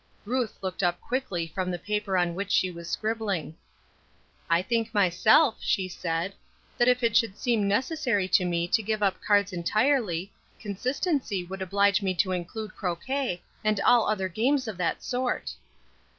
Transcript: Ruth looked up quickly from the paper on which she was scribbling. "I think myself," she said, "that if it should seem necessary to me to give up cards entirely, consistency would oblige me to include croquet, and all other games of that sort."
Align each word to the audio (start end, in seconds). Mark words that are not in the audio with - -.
Ruth 0.25 0.57
looked 0.63 0.81
up 0.81 0.99
quickly 0.99 1.45
from 1.45 1.69
the 1.69 1.77
paper 1.77 2.17
on 2.17 2.33
which 2.33 2.49
she 2.51 2.71
was 2.71 2.89
scribbling. 2.89 3.55
"I 4.49 4.63
think 4.63 4.95
myself," 4.95 5.57
she 5.59 5.87
said, 5.87 6.33
"that 6.79 6.87
if 6.87 7.03
it 7.03 7.15
should 7.15 7.37
seem 7.37 7.67
necessary 7.67 8.27
to 8.29 8.43
me 8.43 8.67
to 8.69 8.81
give 8.81 9.03
up 9.03 9.21
cards 9.21 9.53
entirely, 9.53 10.33
consistency 10.59 11.43
would 11.43 11.61
oblige 11.61 12.01
me 12.01 12.15
to 12.15 12.31
include 12.31 12.75
croquet, 12.75 13.43
and 13.63 13.79
all 13.81 14.09
other 14.09 14.27
games 14.27 14.67
of 14.67 14.77
that 14.77 15.03
sort." 15.03 15.53